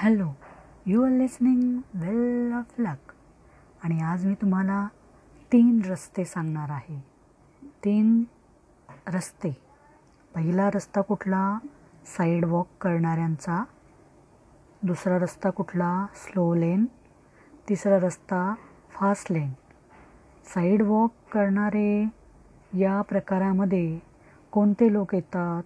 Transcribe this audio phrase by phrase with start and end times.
[0.00, 0.28] Hello
[0.86, 3.12] you are listening well of luck.
[3.82, 4.88] आणि आज मी तुम्हाला
[5.52, 7.04] तीन रस्ते सांगणार आहे.
[7.84, 8.24] तीन
[9.08, 9.56] रस्ते.
[10.34, 11.58] पहिला रस्ता कुठला?
[12.18, 13.64] साईड वॉक करणाऱ्यांचा.
[14.82, 16.06] दुसरा रस्ता कुठला?
[16.14, 16.84] स्लो लेन
[17.68, 18.54] तिसरा रस्ता
[18.90, 19.52] फास्ट लेन
[20.44, 22.08] साईड वॉक करणारे
[22.72, 23.98] या प्रकारामध्ये
[24.50, 25.62] कोणते लोक येतात?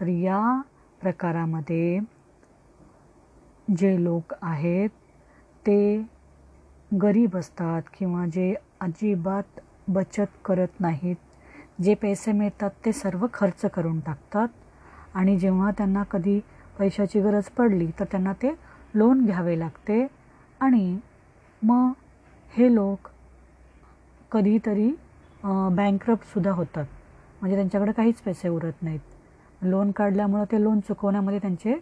[0.00, 0.60] तर या
[1.00, 2.17] प्रकारामध्ये
[3.68, 4.90] जे लोक आहेत
[5.66, 5.78] ते
[6.92, 11.16] गरीब असतात किंवा जे अजिबात बचत करत नाहीत.
[11.82, 14.48] जे पैसे मिळतात ते सर्व खर्च करून टाकतात.
[15.14, 16.38] आणि जेव्हा त्यांना कधी
[16.78, 18.50] पैशाची गरज पडली तर त्यांना ते
[18.94, 20.06] लोन घ्यावे लागते.
[20.60, 20.98] आणि
[21.62, 21.92] मग
[22.52, 23.08] हे लोक
[24.32, 24.90] कधीतरी
[25.44, 26.84] बँकरप्टसुद्धा होतात.
[27.40, 29.00] म्हणजे त्यांच्याकडे काहीच पैसे उरत नाहीत.
[29.62, 31.74] लोन काढल्यामुळं ते लोन चुकवण्यामध्ये त्यांचे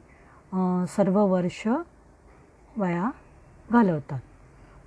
[0.89, 1.67] सर्व वर्ष
[2.77, 3.11] वया
[3.71, 4.19] घालवतात.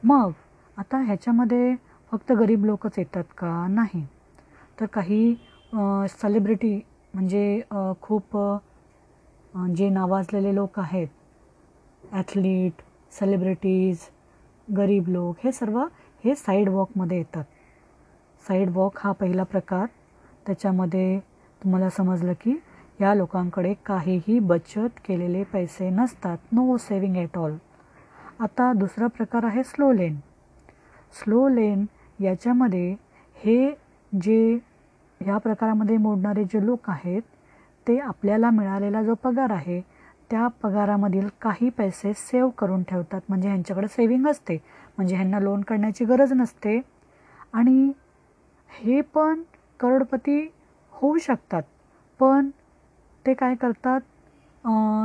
[0.04, 0.32] मग
[0.78, 1.76] आता ह्याच्यामध्ये
[2.12, 3.68] फक्त गरीब लोकच येतात का?
[3.70, 4.06] नाही.
[4.80, 5.36] तर काही
[6.10, 6.76] सेलिब्रिटी
[7.14, 7.62] म्हणजे
[8.02, 8.38] खूप
[9.76, 11.08] जे नावाजलेले लोक आहेत
[12.14, 12.82] ॲथलीट
[13.20, 14.00] सेलिब्रिटीज
[14.68, 15.80] गरीब लोक हे सर्व
[16.24, 17.44] हे साईड वॉकमध्ये येतात.
[18.46, 19.86] साईड वॉक हा पहिला प्रकार.
[20.46, 21.20] त्याच्यामध्ये
[21.62, 22.54] तुम्हाला समजलं की
[23.00, 26.38] या लोकांकडे काहीही बचत केलेले पैसे नसतात.
[26.52, 27.56] नो सेविंग ॲट ऑल
[28.40, 30.16] आता दुसरा प्रकार आहे स्लो लेन
[31.14, 31.86] स्लो लेन
[32.20, 32.92] याच्यामध्ये
[33.38, 33.72] हे
[34.12, 34.58] जे
[35.22, 37.22] ह्या प्रकारामध्ये मोडणारे जे लोक आहेत
[37.88, 39.82] ते आपल्याला मिळालेला जो पगार आहे
[40.32, 43.22] त्या पगारामधील काही पैसे सेव्ह करून ठेवतात.
[43.30, 44.58] म्हणजे ह्यांच्याकडे सेविंग असते.
[44.98, 46.80] म्हणजे ह्यांना लोन करण्याची गरज नसते.
[47.54, 47.92] आणि
[48.70, 49.42] हे पण
[49.80, 50.40] करोडपती
[50.94, 51.64] होऊ शकतात.
[52.20, 52.50] पण
[53.30, 54.02] ते काय करतात?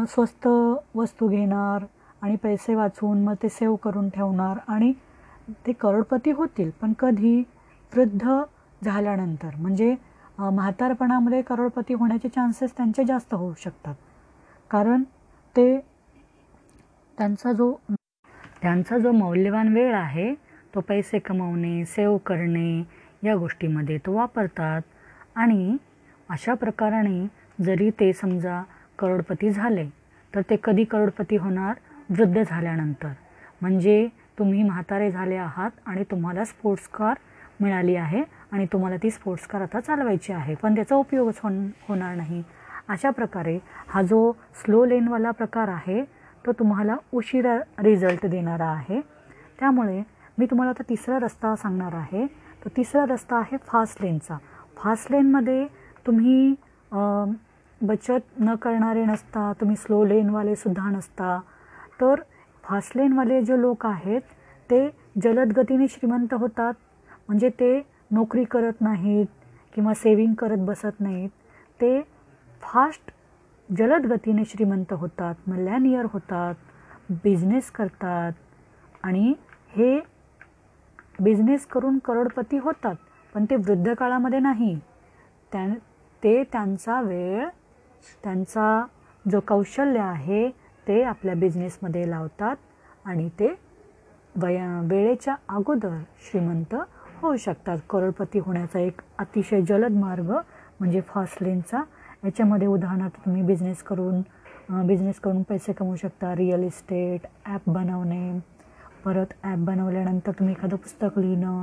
[0.09, 0.47] स्वस्त
[0.97, 1.85] वस्तू घेणार
[2.23, 4.93] आणि पैसे वाचवून मग ते सेव्ह करून ठेवणार आणि
[5.67, 6.71] ते करोडपती होतील.
[6.81, 7.43] पण कधी?
[7.93, 8.29] वृद्ध
[8.83, 9.51] झाल्यानंतर.
[9.57, 9.95] म्हणजे
[10.39, 13.95] म्हातारपणामध्ये करोडपती होण्याचे चान्सेस त्यांचे जास्त होऊ शकतात.
[14.71, 15.03] कारण
[15.57, 15.77] ते
[17.19, 17.73] त्यांचा जो
[18.63, 20.33] त्यांचा जो मौल्यवान वेळ आहे
[20.75, 22.83] तो पैसे कमवणे सेव करणे
[23.25, 24.83] या गोष्टीमध्ये तो वापरतात.
[25.37, 25.77] आणि
[26.31, 27.27] अशा प्रकाराने
[27.59, 28.63] जरी ते समजा
[28.99, 29.85] करोडपती झाले
[30.33, 31.75] तर ते कधी करोडपती होणार?
[32.11, 33.13] वृद्ध झाल्यानंतर.
[33.61, 34.07] म्हणजे
[34.39, 37.19] तुम्ही म्हातारे झाले आहात आणि तुम्हाला स्पोर्ट्स कार
[37.61, 38.23] मिळाली आहे
[38.53, 40.55] आणि तुम्हाला ती स्पोर्ट्स कार आता चालवायची आहे.
[40.55, 41.49] पण त्याचा उपयोगच हो
[41.89, 42.43] होणार नाही.
[42.89, 44.33] अशा प्रकारे हा जो
[44.63, 46.03] स्लो लेनवाला प्रकार आहे
[46.45, 49.01] तो तुम्हाला उशिरा रिझल्ट देणारा आहे.
[49.61, 50.03] त्यामुळे
[50.39, 52.27] मी तुम्हाला आता तिसरा रस्ता सांगणार आहे.
[52.65, 54.37] तो तिसरा रस्ता आहे फास्ट लेनचा
[54.77, 55.67] फास्ट लेनमध्ये
[56.07, 56.44] तुम्ही
[57.87, 61.39] बचत न करणारे नसता तुम्ही स्लो लेनवालेसुद्धा नसता.
[62.01, 62.21] तर
[62.65, 64.21] फास्ट लेनवाले जे लोक आहेत
[64.71, 64.89] ते
[65.23, 66.75] जलद गतीने श्रीमंत होतात.
[67.29, 67.81] म्हणजे ते
[68.11, 69.27] नोकरी करत नाहीत
[69.75, 71.31] किंवा सेविंग करत बसत नाहीत.
[71.81, 72.01] ते
[72.63, 73.11] फास्ट
[73.69, 76.55] जलद गतीने श्रीमंत होतात मल्यानियर होतात
[77.25, 78.33] बिझनेस करतात.
[79.03, 79.35] आणि
[79.69, 79.99] हे
[81.21, 82.95] बिझनेस करून करोडपती होतात
[83.35, 84.79] पण ते वृद्ध काळामध्ये नाही.
[85.53, 85.67] त्या
[86.23, 87.49] ते त्यांचा वेळ
[88.25, 88.85] त्यांचा
[89.25, 90.49] जो कौशल्य आहे
[90.87, 92.57] ते आपल्या बिझनेसमध्ये लावतात
[93.05, 93.55] आणि ते
[94.37, 95.99] वया वेळेच्या अगोदर
[96.31, 96.75] श्रीमंत
[97.21, 97.79] होऊ शकतात.
[97.91, 100.31] करोडपती होण्याचा एक अतिशय जलद मार्ग
[100.81, 101.83] म्हणजे फास्ट लेनचा
[102.25, 104.21] याच्यामध्ये उदाहरणार्थ तुम्ही बिझनेस करून
[104.87, 106.35] बिझनेस करून पैसे कमवू शकता.
[106.37, 108.39] रिअल इस्टेट ॲप बनवणे.
[109.05, 111.63] परत ॲप बनवल्यानंतर तुम्ही एखादं पुस्तक लिहिणं.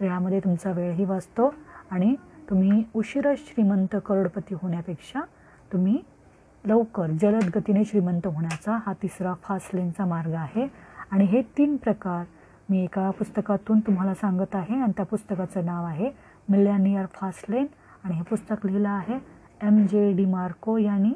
[0.00, 1.52] तर यामध्ये तुमचा वेळही वाचतो
[1.90, 2.14] आणि
[2.50, 5.20] तुम्ही उशिरा श्रीमंत करोडपती होण्यापेक्षा
[5.72, 5.98] तुम्ही
[6.64, 10.66] लवकर जलद गतीने श्रीमंत होण्याचा हा तिसरा फास्ट लेनचा मार्ग आहे.
[11.10, 12.24] आणि हे तीन प्रकार
[12.70, 16.10] मी एका पुस्तकातून तुम्हाला सांगत आहे आणि त्या पुस्तकाचं नाव आहे
[16.48, 17.66] मिल्यानियर फास्ट लेन
[18.04, 19.18] आणि हे पुस्तक लिहिलं आहे
[19.62, 21.12] एम जे डी मार्को यांनी.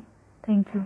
[0.47, 0.81] थँक्यू.